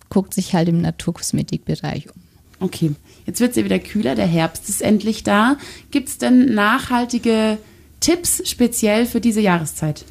guckt 0.08 0.34
sich 0.34 0.54
halt 0.54 0.68
im 0.68 0.80
Naturkosmetikbereich 0.80 2.06
um. 2.06 2.20
Okay, 2.58 2.92
jetzt 3.26 3.40
wird 3.40 3.50
es 3.50 3.56
ja 3.56 3.64
wieder 3.64 3.78
kühler, 3.78 4.14
der 4.14 4.26
Herbst 4.26 4.68
ist 4.68 4.82
endlich 4.82 5.22
da. 5.22 5.56
Gibt 5.90 6.08
es 6.08 6.18
denn 6.18 6.54
nachhaltige 6.54 7.58
Tipps 8.00 8.48
speziell 8.48 9.06
für 9.06 9.20
diese 9.20 9.40
Jahreszeit? 9.40 10.04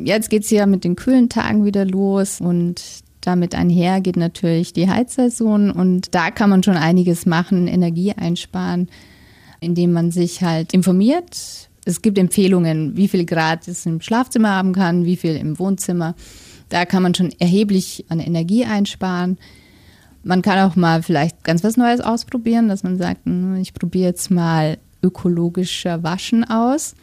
Jetzt 0.00 0.30
geht 0.30 0.44
es 0.44 0.50
ja 0.50 0.66
mit 0.66 0.84
den 0.84 0.96
kühlen 0.96 1.28
Tagen 1.28 1.64
wieder 1.64 1.84
los 1.84 2.40
und 2.40 2.82
damit 3.20 3.54
einher 3.54 4.00
geht 4.00 4.16
natürlich 4.16 4.72
die 4.72 4.88
Heizsaison 4.88 5.70
und 5.70 6.14
da 6.14 6.30
kann 6.30 6.50
man 6.50 6.62
schon 6.62 6.76
einiges 6.76 7.26
machen, 7.26 7.68
Energie 7.68 8.12
einsparen, 8.12 8.88
indem 9.60 9.92
man 9.92 10.10
sich 10.10 10.42
halt 10.42 10.72
informiert. 10.72 11.68
Es 11.84 12.02
gibt 12.02 12.18
Empfehlungen, 12.18 12.96
wie 12.96 13.08
viel 13.08 13.26
Grad 13.26 13.68
es 13.68 13.84
im 13.86 14.00
Schlafzimmer 14.00 14.50
haben 14.50 14.72
kann, 14.72 15.04
wie 15.04 15.16
viel 15.16 15.36
im 15.36 15.58
Wohnzimmer. 15.58 16.14
Da 16.70 16.86
kann 16.86 17.02
man 17.02 17.14
schon 17.14 17.32
erheblich 17.38 18.06
an 18.08 18.20
Energie 18.20 18.64
einsparen. 18.64 19.38
Man 20.22 20.42
kann 20.42 20.58
auch 20.58 20.76
mal 20.76 21.02
vielleicht 21.02 21.44
ganz 21.44 21.62
was 21.64 21.76
Neues 21.76 22.00
ausprobieren, 22.00 22.68
dass 22.68 22.82
man 22.82 22.96
sagt, 22.96 23.24
hm, 23.26 23.56
ich 23.56 23.74
probiere 23.74 24.08
jetzt 24.08 24.30
mal 24.30 24.78
ökologischer 25.02 26.02
Waschen 26.02 26.44
aus. 26.44 26.94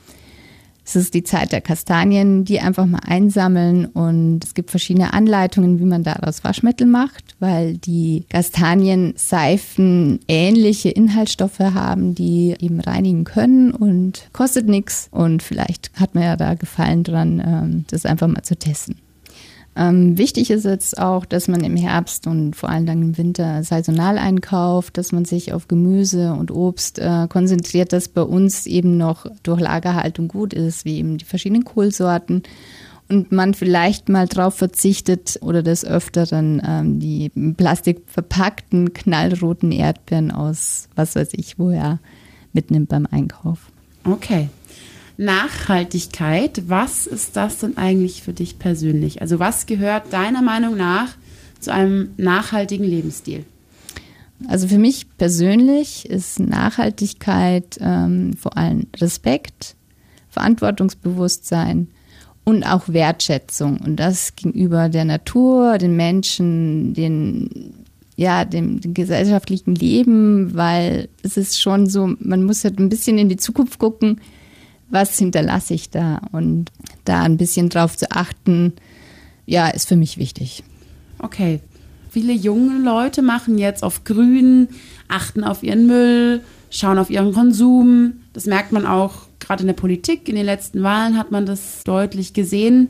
Es 0.87 0.95
ist 0.95 1.13
die 1.13 1.23
Zeit 1.23 1.51
der 1.51 1.59
Kastanien, 1.59 2.45
die 2.45 2.61
einfach 2.61 2.85
mal 2.85 3.01
einsammeln 3.05 3.87
und 3.87 4.45
es 4.45 4.53
gibt 4.53 4.71
verschiedene 4.71 5.11
Anleitungen, 5.11 5.79
wie 5.79 5.85
man 5.85 6.03
daraus 6.03 6.45
Waschmittel 6.45 6.87
macht, 6.87 7.35
weil 7.39 7.77
die 7.77 8.23
Kastanienseifen 8.29 10.21
ähnliche 10.29 10.87
Inhaltsstoffe 10.87 11.59
haben, 11.59 12.15
die 12.15 12.55
eben 12.57 12.79
reinigen 12.79 13.25
können 13.25 13.71
und 13.71 14.29
kostet 14.31 14.69
nichts 14.69 15.09
und 15.11 15.43
vielleicht 15.43 15.91
hat 15.99 16.15
man 16.15 16.23
ja 16.23 16.37
da 16.37 16.53
Gefallen 16.53 17.03
dran, 17.03 17.43
ähm, 17.45 17.85
das 17.89 18.05
einfach 18.05 18.27
mal 18.27 18.43
zu 18.43 18.55
testen. 18.55 18.95
Ähm, 19.77 20.17
wichtig 20.17 20.49
ist 20.49 20.65
jetzt 20.65 20.97
auch, 20.97 21.25
dass 21.25 21.47
man 21.47 21.63
im 21.63 21.77
Herbst 21.77 22.25
und 22.25 22.55
vor 22.55 22.69
allem 22.69 22.87
dann 22.87 23.01
im 23.03 23.17
Winter 23.17 23.63
saisonal 23.63 24.17
einkauft, 24.17 24.97
dass 24.97 25.11
man 25.11 25.23
sich 25.23 25.53
auf 25.53 25.67
Gemüse 25.67 26.33
und 26.33 26.49
Obst 26.49 26.97
äh, 26.97 27.27
konzentriert, 27.29 27.93
das 27.93 28.07
bei 28.07 28.23
uns 28.23 28.65
eben 28.65 28.97
noch 28.97 29.27
durch 29.43 29.61
Lagerhaltung 29.61 30.29
gut 30.29 30.53
ist, 30.53 30.83
wie 30.83 30.97
eben 30.97 31.19
die 31.19 31.25
verschiedenen 31.25 31.63
Kohlsorten 31.63 32.41
und 33.07 33.31
man 33.31 33.53
vielleicht 33.53 34.09
mal 34.09 34.27
drauf 34.27 34.55
verzichtet 34.55 35.37
oder 35.41 35.61
des 35.61 35.85
Öfteren 35.85 36.61
ähm, 36.65 36.99
die 36.99 37.29
plastikverpackten 37.29 38.93
knallroten 38.93 39.71
Erdbeeren 39.71 40.31
aus 40.31 40.89
was 40.95 41.15
weiß 41.15 41.29
ich 41.33 41.59
woher 41.59 41.99
mitnimmt 42.51 42.89
beim 42.89 43.07
Einkauf. 43.09 43.71
Okay. 44.03 44.49
Nachhaltigkeit, 45.17 46.63
was 46.67 47.07
ist 47.07 47.35
das 47.35 47.59
denn 47.59 47.77
eigentlich 47.77 48.21
für 48.21 48.33
dich 48.33 48.59
persönlich? 48.59 49.21
Also 49.21 49.39
was 49.39 49.65
gehört 49.65 50.13
deiner 50.13 50.43
Meinung 50.43 50.77
nach 50.77 51.09
zu 51.59 51.73
einem 51.73 52.11
nachhaltigen 52.17 52.85
Lebensstil? 52.85 53.43
Also 54.47 54.67
für 54.67 54.77
mich 54.77 55.07
persönlich 55.17 56.07
ist 56.07 56.39
Nachhaltigkeit 56.39 57.77
ähm, 57.81 58.33
vor 58.37 58.55
allem 58.55 58.85
Respekt, 58.95 59.75
Verantwortungsbewusstsein 60.29 61.87
und 62.43 62.63
auch 62.63 62.87
Wertschätzung. 62.87 63.79
Und 63.79 63.95
das 63.95 64.35
gegenüber 64.35 64.89
der 64.89 65.05
Natur, 65.05 65.79
den 65.79 65.95
Menschen, 65.95 66.93
den, 66.93 67.73
ja, 68.15 68.45
dem, 68.45 68.79
dem 68.79 68.93
gesellschaftlichen 68.93 69.73
Leben, 69.73 70.53
weil 70.53 71.09
es 71.23 71.37
ist 71.37 71.59
schon 71.59 71.87
so, 71.87 72.13
man 72.19 72.43
muss 72.43 72.63
halt 72.63 72.77
ein 72.77 72.89
bisschen 72.89 73.17
in 73.17 73.29
die 73.29 73.37
Zukunft 73.37 73.79
gucken 73.79 74.21
was 74.89 75.17
hinterlasse 75.17 75.73
ich 75.73 75.89
da? 75.89 76.21
Und 76.31 76.71
da 77.05 77.21
ein 77.23 77.37
bisschen 77.37 77.69
drauf 77.69 77.97
zu 77.97 78.11
achten, 78.11 78.73
ja, 79.45 79.67
ist 79.67 79.87
für 79.87 79.95
mich 79.95 80.17
wichtig. 80.17 80.63
Okay. 81.19 81.59
Viele 82.09 82.33
junge 82.33 82.79
Leute 82.79 83.21
machen 83.21 83.57
jetzt 83.57 83.83
auf 83.83 84.03
Grün, 84.03 84.69
achten 85.07 85.43
auf 85.43 85.61
ihren 85.61 85.87
Müll, 85.87 86.41
schauen 86.69 86.97
auf 86.97 87.09
ihren 87.09 87.33
Konsum. 87.33 88.13
Das 88.33 88.45
merkt 88.45 88.71
man 88.71 88.85
auch 88.85 89.27
gerade 89.39 89.61
in 89.61 89.67
der 89.67 89.73
Politik. 89.73 90.27
In 90.27 90.35
den 90.35 90.45
letzten 90.45 90.83
Wahlen 90.83 91.17
hat 91.17 91.31
man 91.31 91.45
das 91.45 91.83
deutlich 91.83 92.33
gesehen. 92.33 92.89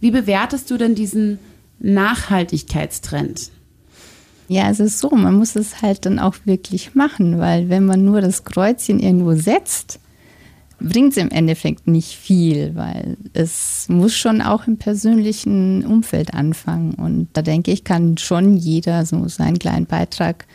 Wie 0.00 0.10
bewertest 0.10 0.70
du 0.70 0.76
denn 0.76 0.94
diesen 0.94 1.38
Nachhaltigkeitstrend? 1.78 3.50
Ja, 4.48 4.70
es 4.70 4.80
ist 4.80 4.98
so, 4.98 5.10
man 5.10 5.34
muss 5.34 5.56
es 5.56 5.82
halt 5.82 6.06
dann 6.06 6.18
auch 6.18 6.34
wirklich 6.44 6.94
machen, 6.94 7.38
weil 7.38 7.68
wenn 7.68 7.84
man 7.84 8.04
nur 8.04 8.20
das 8.20 8.44
Kreuzchen 8.44 8.98
irgendwo 8.98 9.34
setzt, 9.34 10.00
bringt 10.80 11.12
es 11.12 11.16
im 11.16 11.30
Endeffekt 11.30 11.86
nicht 11.86 12.16
viel, 12.16 12.74
weil 12.74 13.16
es 13.32 13.86
muss 13.88 14.14
schon 14.14 14.40
auch 14.40 14.66
im 14.66 14.76
persönlichen 14.76 15.84
Umfeld 15.84 16.34
anfangen. 16.34 16.94
Und 16.94 17.28
da 17.32 17.42
denke 17.42 17.72
ich, 17.72 17.84
kann 17.84 18.16
schon 18.16 18.56
jeder 18.56 19.04
so 19.04 19.26
seinen 19.28 19.58
kleinen 19.58 19.86
Beitrag 19.86 20.46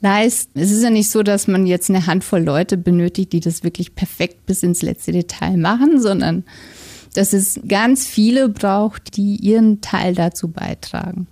leisten. 0.00 0.58
Es 0.58 0.70
ist 0.70 0.82
ja 0.82 0.90
nicht 0.90 1.10
so, 1.10 1.22
dass 1.22 1.48
man 1.48 1.66
jetzt 1.66 1.90
eine 1.90 2.06
Handvoll 2.06 2.42
Leute 2.42 2.76
benötigt, 2.76 3.32
die 3.32 3.40
das 3.40 3.62
wirklich 3.62 3.94
perfekt 3.94 4.46
bis 4.46 4.62
ins 4.62 4.82
letzte 4.82 5.12
Detail 5.12 5.56
machen, 5.56 6.00
sondern 6.00 6.44
dass 7.14 7.32
es 7.32 7.60
ganz 7.66 8.06
viele 8.06 8.48
braucht, 8.48 9.16
die 9.16 9.36
ihren 9.36 9.80
Teil 9.80 10.14
dazu 10.14 10.48
beitragen. 10.48 11.26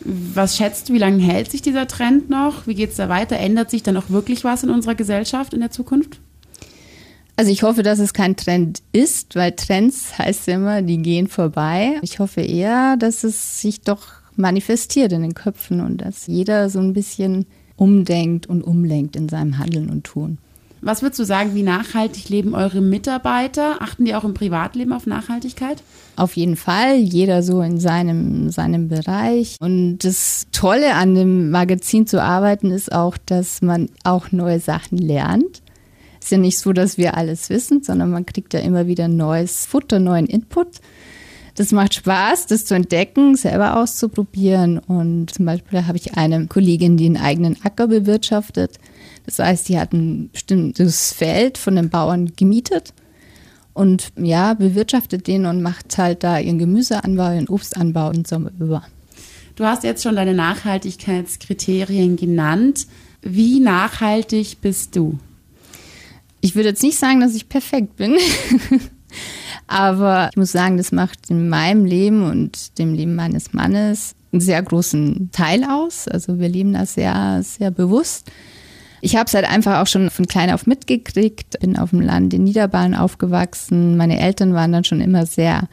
Was 0.00 0.56
schätzt 0.56 0.92
wie 0.92 0.98
lange 0.98 1.22
hält 1.22 1.50
sich 1.50 1.62
dieser 1.62 1.88
Trend 1.88 2.30
noch? 2.30 2.66
Wie 2.66 2.74
geht 2.74 2.90
es 2.90 2.96
da 2.96 3.08
weiter? 3.08 3.36
Ändert 3.36 3.70
sich 3.70 3.82
dann 3.82 3.96
auch 3.96 4.10
wirklich 4.10 4.44
was 4.44 4.62
in 4.62 4.70
unserer 4.70 4.94
Gesellschaft 4.94 5.54
in 5.54 5.60
der 5.60 5.70
Zukunft? 5.70 6.20
Also 7.38 7.52
ich 7.52 7.62
hoffe, 7.62 7.84
dass 7.84 8.00
es 8.00 8.14
kein 8.14 8.34
Trend 8.34 8.82
ist, 8.90 9.36
weil 9.36 9.52
Trends 9.52 10.18
heißt 10.18 10.48
ja 10.48 10.56
immer, 10.56 10.82
die 10.82 10.98
gehen 10.98 11.28
vorbei. 11.28 12.00
Ich 12.02 12.18
hoffe 12.18 12.40
eher, 12.40 12.96
dass 12.96 13.22
es 13.22 13.60
sich 13.60 13.80
doch 13.80 14.08
manifestiert 14.34 15.12
in 15.12 15.22
den 15.22 15.34
Köpfen 15.34 15.80
und 15.80 15.98
dass 15.98 16.26
jeder 16.26 16.68
so 16.68 16.80
ein 16.80 16.94
bisschen 16.94 17.46
umdenkt 17.76 18.48
und 18.48 18.62
umlenkt 18.62 19.14
in 19.14 19.28
seinem 19.28 19.56
Handeln 19.56 19.88
und 19.88 20.02
Tun. 20.02 20.38
Was 20.80 21.02
würdest 21.02 21.20
du 21.20 21.24
sagen, 21.24 21.54
wie 21.54 21.62
nachhaltig 21.62 22.28
leben 22.28 22.56
eure 22.56 22.80
Mitarbeiter? 22.80 23.82
Achten 23.82 24.04
die 24.04 24.16
auch 24.16 24.24
im 24.24 24.34
Privatleben 24.34 24.92
auf 24.92 25.06
Nachhaltigkeit? 25.06 25.80
Auf 26.16 26.36
jeden 26.36 26.56
Fall, 26.56 26.96
jeder 26.96 27.44
so 27.44 27.62
in 27.62 27.78
seinem, 27.78 28.50
seinem 28.50 28.88
Bereich. 28.88 29.58
Und 29.60 29.98
das 29.98 30.48
Tolle 30.50 30.94
an 30.94 31.14
dem 31.14 31.52
Magazin 31.52 32.08
zu 32.08 32.20
arbeiten 32.20 32.72
ist 32.72 32.90
auch, 32.90 33.16
dass 33.16 33.62
man 33.62 33.90
auch 34.02 34.32
neue 34.32 34.58
Sachen 34.58 34.98
lernt 34.98 35.62
ist 36.28 36.32
ja 36.32 36.38
nicht 36.38 36.58
so, 36.58 36.74
dass 36.74 36.98
wir 36.98 37.16
alles 37.16 37.48
wissen, 37.48 37.82
sondern 37.82 38.10
man 38.10 38.26
kriegt 38.26 38.52
ja 38.52 38.60
immer 38.60 38.86
wieder 38.86 39.08
neues 39.08 39.64
Futter, 39.64 39.98
neuen 39.98 40.26
Input. 40.26 40.80
Das 41.54 41.72
macht 41.72 41.94
Spaß, 41.94 42.44
das 42.46 42.66
zu 42.66 42.74
entdecken, 42.74 43.34
selber 43.34 43.78
auszuprobieren. 43.78 44.78
Und 44.78 45.32
zum 45.32 45.46
Beispiel 45.46 45.86
habe 45.86 45.96
ich 45.96 46.18
eine 46.18 46.46
Kollegin, 46.46 46.98
die 46.98 47.06
einen 47.06 47.16
eigenen 47.16 47.56
Acker 47.64 47.86
bewirtschaftet. 47.86 48.78
Das 49.24 49.38
heißt, 49.38 49.70
die 49.70 49.78
hat 49.78 49.94
ein 49.94 50.28
bestimmtes 50.30 51.14
Feld 51.14 51.56
von 51.56 51.76
den 51.76 51.88
Bauern 51.88 52.32
gemietet 52.36 52.92
und 53.72 54.12
ja, 54.16 54.52
bewirtschaftet 54.52 55.26
den 55.26 55.46
und 55.46 55.62
macht 55.62 55.96
halt 55.96 56.24
da 56.24 56.38
ihren 56.38 56.58
Gemüseanbau, 56.58 57.32
ihren 57.32 57.48
Obstanbau 57.48 58.10
im 58.10 58.26
Sommer 58.26 58.50
über. 58.60 58.82
Du 59.56 59.64
hast 59.64 59.82
jetzt 59.82 60.02
schon 60.02 60.16
deine 60.16 60.34
Nachhaltigkeitskriterien 60.34 62.16
genannt. 62.16 62.86
Wie 63.22 63.60
nachhaltig 63.60 64.58
bist 64.60 64.94
du? 64.94 65.18
Ich 66.40 66.54
würde 66.54 66.70
jetzt 66.70 66.82
nicht 66.82 66.98
sagen, 66.98 67.20
dass 67.20 67.34
ich 67.34 67.48
perfekt 67.48 67.96
bin. 67.96 68.16
Aber 69.66 70.28
ich 70.30 70.36
muss 70.36 70.52
sagen, 70.52 70.76
das 70.76 70.92
macht 70.92 71.30
in 71.30 71.48
meinem 71.48 71.84
Leben 71.84 72.22
und 72.22 72.78
dem 72.78 72.94
Leben 72.94 73.14
meines 73.14 73.52
Mannes 73.52 74.14
einen 74.32 74.40
sehr 74.40 74.62
großen 74.62 75.30
Teil 75.32 75.64
aus. 75.64 76.08
Also 76.08 76.38
wir 76.38 76.48
leben 76.48 76.72
da 76.72 76.86
sehr, 76.86 77.42
sehr 77.42 77.70
bewusst. 77.70 78.30
Ich 79.00 79.16
habe 79.16 79.26
es 79.26 79.34
halt 79.34 79.48
einfach 79.48 79.80
auch 79.80 79.86
schon 79.86 80.10
von 80.10 80.26
klein 80.26 80.50
auf 80.50 80.66
mitgekriegt, 80.66 81.60
bin 81.60 81.78
auf 81.78 81.90
dem 81.90 82.00
Land 82.00 82.34
in 82.34 82.44
Niederbayern 82.44 82.94
aufgewachsen. 82.94 83.96
Meine 83.96 84.18
Eltern 84.18 84.54
waren 84.54 84.72
dann 84.72 84.84
schon 84.84 85.00
immer 85.00 85.24
sehr 85.24 85.68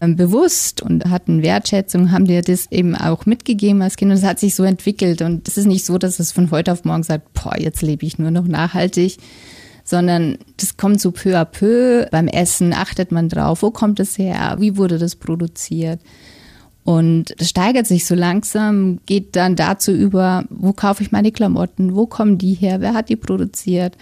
ähm, 0.00 0.16
bewusst 0.16 0.82
und 0.82 1.06
hatten 1.06 1.42
Wertschätzung, 1.42 2.10
haben 2.10 2.26
dir 2.26 2.42
das 2.42 2.70
eben 2.70 2.94
auch 2.94 3.26
mitgegeben 3.26 3.82
als 3.82 3.96
Kind 3.96 4.10
und 4.10 4.18
es 4.18 4.24
hat 4.24 4.38
sich 4.38 4.54
so 4.54 4.64
entwickelt 4.64 5.22
und 5.22 5.46
es 5.48 5.56
ist 5.56 5.66
nicht 5.66 5.84
so, 5.84 5.98
dass 5.98 6.18
es 6.18 6.32
von 6.32 6.50
heute 6.50 6.72
auf 6.72 6.84
morgen 6.84 7.02
sagt, 7.02 7.32
boah, 7.34 7.58
jetzt 7.58 7.82
lebe 7.82 8.04
ich 8.04 8.18
nur 8.18 8.30
noch 8.30 8.46
nachhaltig, 8.46 9.18
sondern 9.90 10.38
das 10.56 10.76
kommt 10.76 11.00
so 11.00 11.10
peu 11.10 11.36
à 11.36 11.44
peu. 11.44 12.06
Beim 12.12 12.28
Essen 12.28 12.72
achtet 12.72 13.10
man 13.10 13.28
drauf, 13.28 13.62
wo 13.62 13.72
kommt 13.72 13.98
es 13.98 14.16
her, 14.16 14.56
wie 14.60 14.76
wurde 14.76 14.98
das 14.98 15.16
produziert. 15.16 16.00
Und 16.84 17.34
das 17.38 17.48
steigert 17.50 17.88
sich 17.88 18.06
so 18.06 18.14
langsam, 18.14 19.00
geht 19.04 19.34
dann 19.34 19.56
dazu 19.56 19.90
über, 19.90 20.44
wo 20.48 20.72
kaufe 20.72 21.02
ich 21.02 21.10
meine 21.10 21.32
Klamotten, 21.32 21.96
wo 21.96 22.06
kommen 22.06 22.38
die 22.38 22.54
her, 22.54 22.80
wer 22.80 22.94
hat 22.94 23.08
die 23.08 23.16
produziert, 23.16 23.96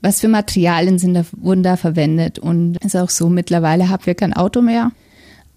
was 0.00 0.20
für 0.20 0.28
Materialien 0.28 0.98
sind 0.98 1.14
da, 1.14 1.24
wurden 1.36 1.64
da 1.64 1.76
verwendet. 1.76 2.38
Und 2.38 2.76
ist 2.84 2.96
auch 2.96 3.10
so, 3.10 3.28
mittlerweile 3.28 3.88
haben 3.88 4.06
wir 4.06 4.14
kein 4.14 4.32
Auto 4.32 4.62
mehr, 4.62 4.92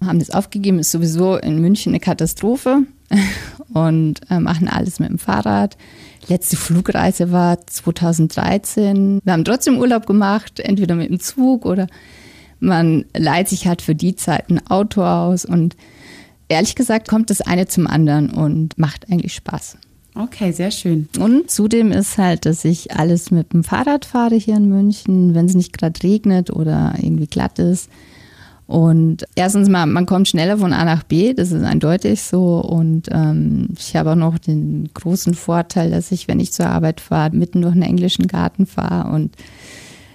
haben 0.03 0.17
das 0.17 0.31
aufgegeben, 0.31 0.79
ist 0.79 0.91
sowieso 0.91 1.37
in 1.37 1.61
München 1.61 1.91
eine 1.91 1.99
Katastrophe 1.99 2.83
und 3.73 4.21
äh, 4.31 4.39
machen 4.39 4.67
alles 4.67 4.99
mit 4.99 5.09
dem 5.09 5.19
Fahrrad. 5.19 5.77
Letzte 6.27 6.57
Flugreise 6.57 7.31
war 7.31 7.65
2013. 7.65 9.21
Wir 9.23 9.33
haben 9.33 9.45
trotzdem 9.45 9.77
Urlaub 9.77 10.05
gemacht, 10.05 10.59
entweder 10.59 10.95
mit 10.95 11.09
dem 11.09 11.19
Zug 11.19 11.65
oder 11.65 11.87
man 12.59 13.05
leiht 13.15 13.47
sich 13.47 13.67
halt 13.67 13.81
für 13.81 13.95
die 13.95 14.15
Zeit 14.15 14.49
ein 14.49 14.65
Auto 14.67 15.03
aus 15.03 15.45
und 15.45 15.75
ehrlich 16.49 16.75
gesagt 16.75 17.07
kommt 17.07 17.29
das 17.29 17.41
eine 17.41 17.67
zum 17.67 17.87
anderen 17.87 18.29
und 18.31 18.77
macht 18.77 19.09
eigentlich 19.09 19.33
Spaß. 19.33 19.77
Okay, 20.15 20.51
sehr 20.51 20.71
schön. 20.71 21.07
Und 21.17 21.49
zudem 21.49 21.91
ist 21.91 22.17
halt, 22.17 22.45
dass 22.45 22.65
ich 22.65 22.91
alles 22.91 23.31
mit 23.31 23.53
dem 23.53 23.63
Fahrrad 23.63 24.05
fahre 24.05 24.35
hier 24.35 24.57
in 24.57 24.67
München, 24.67 25.33
wenn 25.33 25.45
es 25.45 25.53
nicht 25.53 25.77
gerade 25.77 26.01
regnet 26.03 26.49
oder 26.49 26.95
irgendwie 26.97 27.27
glatt 27.27 27.59
ist. 27.59 27.89
Und 28.69 29.25
erstens 29.33 29.67
mal, 29.67 29.87
man 29.87 30.05
kommt 30.05 30.27
schneller 30.27 30.59
von 30.59 30.73
A 30.73 30.85
nach 30.85 31.01
B, 31.01 31.33
das 31.33 31.51
ist 31.51 31.63
eindeutig 31.63 32.21
so. 32.21 32.59
Und 32.59 33.09
ähm, 33.09 33.69
ich 33.75 33.95
habe 33.95 34.11
auch 34.11 34.15
noch 34.15 34.37
den 34.37 34.91
großen 34.93 35.33
Vorteil, 35.33 35.89
dass 35.89 36.11
ich, 36.11 36.27
wenn 36.27 36.39
ich 36.39 36.53
zur 36.53 36.67
Arbeit 36.67 37.01
fahre, 37.01 37.35
mitten 37.35 37.63
durch 37.63 37.73
einen 37.73 37.81
englischen 37.81 38.27
Garten 38.27 38.67
fahre. 38.67 39.09
Und 39.09 39.35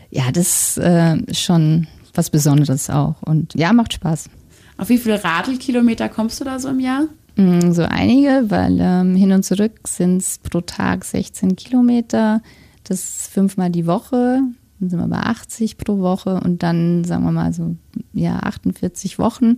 ja, 0.09 0.31
das 0.31 0.79
äh, 0.79 1.17
ist 1.27 1.41
schon 1.41 1.89
was 2.15 2.31
Besonderes 2.31 2.91
auch. 2.91 3.17
Und 3.23 3.55
ja, 3.57 3.73
macht 3.73 3.95
Spaß. 3.95 4.31
Auf 4.79 4.89
wie 4.89 4.99
viele 4.99 5.25
Radlkilometer 5.25 6.09
kommst 6.09 6.41
du 6.41 6.45
da 6.45 6.61
so 6.61 6.69
im 6.69 6.79
Jahr? 6.79 7.09
Mm, 7.35 7.73
so 7.73 7.83
einige, 7.83 8.45
weil 8.51 8.79
ähm, 8.81 9.17
hin 9.17 9.33
und 9.33 9.45
zurück 9.45 9.81
sind 9.89 10.19
es 10.19 10.39
pro 10.39 10.61
Tag 10.61 11.05
16 11.05 11.57
Kilometer. 11.57 12.41
Das 12.85 13.29
fünfmal 13.33 13.71
die 13.71 13.89
Woche. 13.89 14.43
Dann 14.79 14.91
sind 14.91 15.01
wir 15.01 15.09
bei 15.09 15.19
80 15.19 15.77
pro 15.77 15.99
Woche 15.99 16.41
und 16.45 16.63
dann, 16.63 17.03
sagen 17.03 17.25
wir 17.25 17.33
mal 17.33 17.53
so, 17.53 17.75
ja, 18.15 18.39
48 18.39 19.19
Wochen 19.19 19.57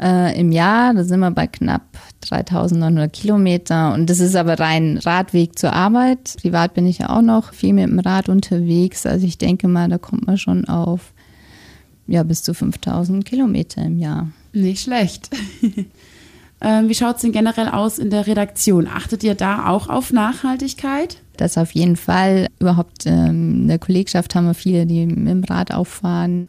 äh, 0.00 0.38
im 0.38 0.52
Jahr. 0.52 0.94
Da 0.94 1.04
sind 1.04 1.20
wir 1.20 1.30
bei 1.30 1.46
knapp 1.46 1.82
3900 2.22 3.12
Kilometer. 3.12 3.94
Und 3.94 4.10
das 4.10 4.20
ist 4.20 4.36
aber 4.36 4.58
rein 4.58 4.98
Radweg 4.98 5.58
zur 5.58 5.72
Arbeit. 5.72 6.36
Privat 6.40 6.74
bin 6.74 6.86
ich 6.86 6.98
ja 6.98 7.10
auch 7.10 7.22
noch 7.22 7.52
viel 7.52 7.72
mit 7.72 7.84
dem 7.84 7.98
Rad 7.98 8.28
unterwegs. 8.28 9.06
Also 9.06 9.26
ich 9.26 9.38
denke 9.38 9.68
mal, 9.68 9.88
da 9.88 9.98
kommt 9.98 10.26
man 10.26 10.38
schon 10.38 10.66
auf 10.66 11.12
ja, 12.06 12.22
bis 12.22 12.42
zu 12.42 12.52
5000 12.52 13.24
Kilometer 13.24 13.82
im 13.82 13.98
Jahr. 13.98 14.28
Nicht 14.52 14.82
schlecht. 14.82 15.30
ähm, 16.60 16.88
wie 16.88 16.94
schaut 16.94 17.16
es 17.16 17.22
denn 17.22 17.32
generell 17.32 17.68
aus 17.68 17.98
in 17.98 18.10
der 18.10 18.26
Redaktion? 18.26 18.86
Achtet 18.86 19.24
ihr 19.24 19.34
da 19.34 19.68
auch 19.68 19.88
auf 19.88 20.12
Nachhaltigkeit? 20.12 21.22
Das 21.36 21.58
auf 21.58 21.72
jeden 21.72 21.96
Fall. 21.96 22.48
Überhaupt 22.60 23.06
ähm, 23.06 23.62
in 23.62 23.68
der 23.68 23.78
Kollegschaft 23.78 24.34
haben 24.34 24.46
wir 24.46 24.54
viele, 24.54 24.86
die 24.86 25.06
mit 25.06 25.28
dem 25.28 25.44
Rad 25.44 25.72
auffahren 25.72 26.48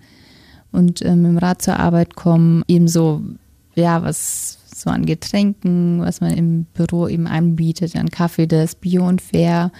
und 0.75 1.03
ähm, 1.03 1.21
mit 1.21 1.31
dem 1.31 1.37
Rad 1.37 1.61
zur 1.61 1.79
Arbeit 1.79 2.15
kommen. 2.15 2.63
Ebenso, 2.67 3.21
ja, 3.75 4.03
was 4.03 4.59
so 4.75 4.89
an 4.89 5.05
Getränken, 5.05 6.01
was 6.01 6.21
man 6.21 6.31
im 6.31 6.65
Büro 6.65 7.07
eben 7.07 7.27
anbietet, 7.27 7.95
an 7.95 8.09
Kaffee, 8.09 8.45
das 8.45 8.75
Bio 8.75 9.07
und 9.07 9.21
Fair. 9.21 9.71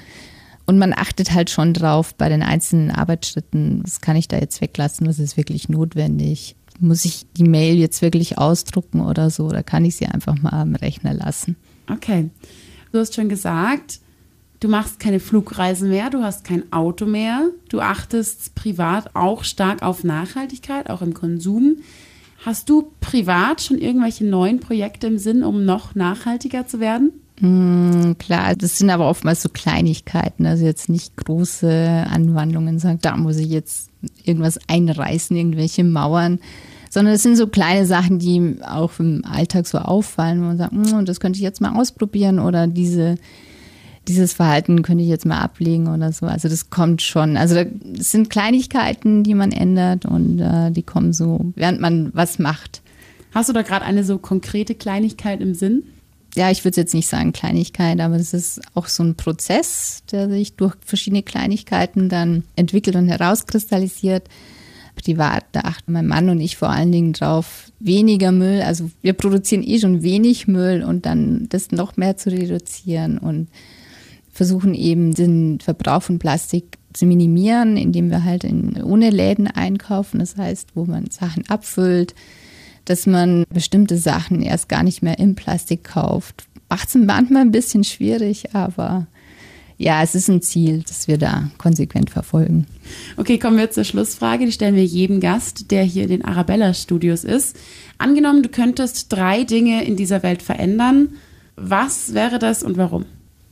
Und 0.66 0.80
man 0.80 0.94
achtet 0.94 1.34
halt 1.34 1.50
schon 1.50 1.74
drauf 1.74 2.16
bei 2.16 2.30
den 2.30 2.42
einzelnen 2.42 2.90
Arbeitsschritten, 2.90 3.84
was 3.84 4.02
kann 4.02 4.16
ich 4.16 4.28
da 4.28 4.38
jetzt 4.38 4.62
weglassen, 4.62 5.06
was 5.08 5.20
ist 5.20 5.38
wirklich 5.38 5.70
notwendig. 5.70 6.56
Muss 6.80 7.06
ich 7.06 7.26
die 7.38 7.44
Mail 7.44 7.76
jetzt 7.76 8.02
wirklich 8.02 8.38
ausdrucken 8.38 9.02
oder 9.02 9.30
so, 9.30 9.46
oder 9.46 9.64
kann 9.64 9.86
ich 9.86 9.96
sie 9.96 10.08
einfach 10.08 10.36
mal 10.42 10.54
am 10.54 10.76
Rechner 10.76 11.14
lassen? 11.14 11.56
Okay. 11.92 12.30
Du 12.92 13.00
hast 13.00 13.14
schon 13.14 13.30
gesagt, 13.30 14.00
du 14.60 14.68
machst 14.68 15.00
keine 15.00 15.20
Flugreisen 15.20 15.90
mehr, 15.90 16.10
du 16.10 16.24
hast 16.24 16.44
kein 16.44 16.72
Auto 16.72 17.06
mehr, 17.06 17.50
du 17.70 17.80
achtest 17.80 18.56
privat 18.56 19.16
auch 19.16 19.44
stark 19.44 19.82
auf 19.82 20.04
Nachhaltigkeit, 20.04 20.90
auch 20.90 21.02
im 21.02 21.14
Konsum. 21.14 21.78
Hast 22.46 22.70
du 22.70 22.92
privat 23.02 23.62
schon 23.62 23.78
irgendwelche 23.78 24.26
neuen 24.26 24.60
Projekte 24.60 25.08
im 25.08 25.18
Sinn, 25.18 25.44
um 25.44 25.66
noch 25.66 25.96
nachhaltiger 25.96 26.68
zu 26.68 26.80
werden? 26.80 27.12
Hm, 27.40 28.16
klar, 28.18 28.56
das 28.56 28.78
sind 28.78 28.90
aber 28.90 29.10
oftmals 29.10 29.42
so 29.42 29.50
Kleinigkeiten, 29.50 30.46
also 30.46 30.64
jetzt 30.64 30.88
nicht 30.88 31.18
große 31.18 32.06
Anwandlungen, 32.10 32.80
sagen, 32.80 33.00
da 33.02 33.18
muss 33.18 33.38
ich 33.38 33.50
jetzt 33.50 33.90
irgendwas 34.24 34.58
einreißen, 34.68 35.36
irgendwelche 35.36 35.84
Mauern, 35.84 36.40
sondern 36.90 37.16
es 37.16 37.24
sind 37.24 37.36
so 37.36 37.48
kleine 37.48 37.86
Sachen, 37.86 38.20
die 38.20 38.56
auch 38.66 39.00
im 39.00 39.26
Alltag 39.26 39.68
so 39.68 39.80
auffallen, 39.80 40.40
wo 40.40 40.46
man 40.46 40.58
sagt, 40.58 40.72
hm, 40.72 41.04
das 41.04 41.20
könnte 41.20 41.38
ich 41.38 41.44
jetzt 41.44 41.60
mal 41.60 41.76
ausprobieren 41.76 42.40
oder 42.40 42.68
diese, 42.68 43.16
dieses 44.08 44.34
Verhalten 44.34 44.82
könnte 44.82 45.04
ich 45.04 45.10
jetzt 45.10 45.26
mal 45.26 45.40
ablegen 45.40 45.88
oder 45.88 46.12
so. 46.12 46.26
Also 46.26 46.48
das 46.48 46.70
kommt 46.70 47.02
schon. 47.02 47.38
Also 47.38 47.56
das 47.56 48.12
sind 48.12 48.30
Kleinigkeiten, 48.30 49.24
die 49.24 49.34
man 49.34 49.52
ändert 49.52 50.06
und 50.06 50.40
äh, 50.40 50.72
die 50.72 50.84
kommen 50.84 51.14
so, 51.14 51.52
während 51.56 51.82
man 51.82 52.12
was 52.14 52.40
macht. 52.40 52.82
Hast 53.34 53.50
du 53.50 53.54
da 53.54 53.64
gerade 53.64 53.86
eine 53.86 54.04
so 54.04 54.18
konkrete 54.18 54.76
Kleinigkeit 54.76 55.42
im 55.42 55.54
Sinn? 55.54 55.84
ja, 56.36 56.52
ich 56.52 56.64
würde 56.66 56.82
jetzt 56.82 56.94
nicht 56.94 57.08
sagen 57.08 57.34
Kleinigkeit, 57.34 58.00
aber 58.02 58.18
das 58.18 58.34
ist 58.34 58.62
auch 58.74 58.88
so 58.88 59.04
ein 59.04 59.16
Prozess, 59.16 60.04
der 60.12 60.30
sich 60.30 60.56
durch 60.56 60.76
verschiedene 60.86 61.24
Kleinigkeiten 61.24 62.10
dann 62.10 62.44
entwickelt 62.56 62.96
und 62.98 63.08
herauskristallisiert. 63.08 64.28
Privat, 64.96 65.46
da 65.52 65.62
achten 65.62 65.92
mein 65.92 66.08
Mann 66.08 66.30
und 66.30 66.40
ich 66.40 66.58
vor 66.58 66.70
allen 66.70 66.92
Dingen 66.92 67.14
drauf, 67.14 67.72
weniger 67.80 68.32
Müll, 68.32 68.62
also 68.62 68.90
wir 69.02 69.14
produzieren 69.14 69.64
eh 69.64 69.80
schon 69.80 70.04
wenig 70.04 70.48
Müll 70.48 70.84
und 70.84 71.06
dann 71.06 71.48
das 71.50 71.72
noch 71.72 71.98
mehr 71.98 72.16
zu 72.16 72.32
reduzieren 72.32 73.18
und 73.18 73.50
versuchen 74.36 74.74
eben 74.74 75.14
den 75.14 75.62
Verbrauch 75.62 76.04
von 76.04 76.20
Plastik 76.20 76.78
zu 76.92 77.06
minimieren, 77.06 77.78
indem 77.78 78.10
wir 78.10 78.26
halt 78.26 78.44
in, 78.44 78.84
ohne 78.84 79.10
Läden 79.10 79.48
einkaufen, 79.48 80.20
das 80.20 80.36
heißt, 80.36 80.76
wo 80.76 80.84
man 80.84 81.10
Sachen 81.10 81.48
abfüllt, 81.48 82.14
dass 82.84 83.08
man 83.08 83.46
bestimmte 83.50 83.98
Sachen 83.98 84.42
erst 84.42 84.68
gar 84.68 84.84
nicht 84.84 85.02
mehr 85.02 85.20
im 85.20 85.36
Plastik 85.36 85.86
kauft. 85.86 86.48
Macht 86.70 86.90
es 86.90 86.96
manchmal 86.96 87.44
ein 87.44 87.52
bisschen 87.52 87.86
schwierig, 87.86 88.54
aber 88.54 89.08
ja, 89.78 90.04
es 90.04 90.16
ist 90.16 90.28
ein 90.28 90.42
Ziel, 90.42 90.84
das 90.86 91.08
wir 91.08 91.18
da 91.18 91.50
konsequent 91.58 92.10
verfolgen. 92.10 92.68
Okay, 93.16 93.40
kommen 93.40 93.58
wir 93.58 93.72
zur 93.72 93.86
Schlussfrage. 93.86 94.46
Die 94.46 94.52
stellen 94.52 94.76
wir 94.76 94.86
jedem 94.86 95.22
Gast, 95.22 95.72
der 95.72 95.84
hier 95.84 96.04
in 96.04 96.10
den 96.10 96.26
Arabella-Studios 96.26 97.24
ist. 97.24 97.58
Angenommen, 97.98 98.44
du 98.44 98.50
könntest 98.50 99.14
drei 99.14 99.46
Dinge 99.46 99.86
in 99.86 99.96
dieser 99.96 100.24
Welt 100.24 100.42
verändern. 100.42 101.10
Was 101.56 102.14
wäre 102.14 102.38
das 102.38 102.64
und 102.64 102.76
warum? 102.76 103.06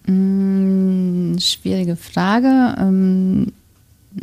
Hm, 0.05 1.37
schwierige 1.39 1.95
Frage. 1.95 2.75
Ähm, 2.79 3.53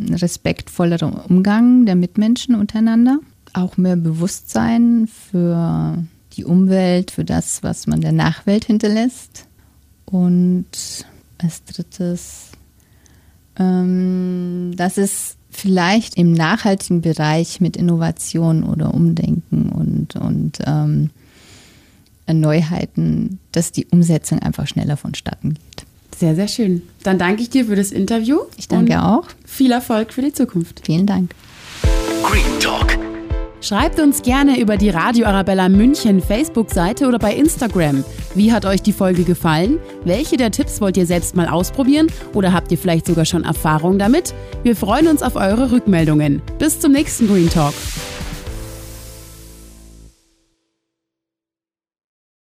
respektvollerer 0.09 1.29
Umgang 1.29 1.85
der 1.85 1.95
Mitmenschen 1.95 2.55
untereinander 2.55 3.19
auch 3.53 3.77
mehr 3.77 3.95
Bewusstsein 3.95 5.07
für 5.07 5.97
die 6.33 6.45
Umwelt, 6.45 7.11
für 7.11 7.25
das, 7.25 7.63
was 7.63 7.87
man 7.87 8.01
der 8.01 8.11
Nachwelt 8.11 8.65
hinterlässt. 8.65 9.47
Und 10.05 11.05
als 11.37 11.63
drittes, 11.65 12.51
ähm, 13.57 14.73
dass 14.75 14.97
es 14.97 15.35
vielleicht 15.49 16.17
im 16.17 16.31
nachhaltigen 16.31 17.01
Bereich 17.01 17.59
mit 17.59 17.75
Innovation 17.75 18.63
oder 18.63 18.93
Umdenken 18.93 19.69
und, 19.69 20.15
und 20.15 20.59
ähm, 20.65 21.09
Neuheiten, 22.33 23.39
dass 23.51 23.71
die 23.71 23.85
Umsetzung 23.87 24.39
einfach 24.39 24.67
schneller 24.67 24.97
vonstatten 24.97 25.53
geht. 25.53 25.85
Sehr, 26.17 26.35
sehr 26.35 26.47
schön. 26.47 26.83
Dann 27.03 27.17
danke 27.17 27.41
ich 27.41 27.49
dir 27.49 27.65
für 27.65 27.75
das 27.75 27.91
Interview. 27.91 28.39
Ich 28.57 28.67
danke 28.67 29.01
auch. 29.03 29.25
Viel 29.45 29.71
Erfolg 29.71 30.13
für 30.13 30.21
die 30.21 30.33
Zukunft. 30.33 30.81
Vielen 30.85 31.07
Dank. 31.07 31.33
Green 32.23 32.59
Talk 32.59 32.97
Schreibt 33.63 33.99
uns 33.99 34.23
gerne 34.23 34.59
über 34.59 34.75
die 34.75 34.89
Radio 34.89 35.27
Arabella 35.27 35.69
München 35.69 36.19
Facebook-Seite 36.19 37.07
oder 37.07 37.19
bei 37.19 37.35
Instagram. 37.35 38.03
Wie 38.33 38.51
hat 38.51 38.65
euch 38.65 38.81
die 38.81 38.91
Folge 38.91 39.23
gefallen? 39.23 39.77
Welche 40.03 40.35
der 40.35 40.49
Tipps 40.49 40.81
wollt 40.81 40.97
ihr 40.97 41.05
selbst 41.05 41.35
mal 41.35 41.47
ausprobieren? 41.47 42.07
Oder 42.33 42.53
habt 42.53 42.71
ihr 42.71 42.79
vielleicht 42.79 43.05
sogar 43.05 43.25
schon 43.25 43.43
Erfahrung 43.43 43.99
damit? 43.99 44.33
Wir 44.63 44.75
freuen 44.75 45.07
uns 45.07 45.21
auf 45.21 45.35
eure 45.35 45.71
Rückmeldungen. 45.71 46.41
Bis 46.57 46.79
zum 46.79 46.91
nächsten 46.91 47.27
Green 47.27 47.51
Talk. 47.51 47.75